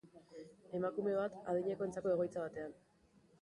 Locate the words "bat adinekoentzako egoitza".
1.19-2.47